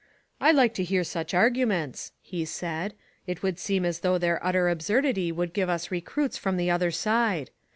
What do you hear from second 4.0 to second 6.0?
their utter ab surdity would give us